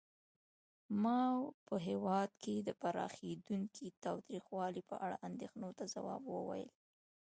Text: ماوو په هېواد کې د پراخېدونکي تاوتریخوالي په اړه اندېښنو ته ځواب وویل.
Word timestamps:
ماوو 1.03 1.55
په 1.67 1.75
هېواد 1.87 2.29
کې 2.43 2.55
د 2.57 2.69
پراخېدونکي 2.81 3.87
تاوتریخوالي 4.03 4.81
په 4.89 4.95
اړه 5.05 5.17
اندېښنو 5.27 5.69
ته 5.77 5.83
ځواب 5.93 6.21
وویل. 6.27 6.69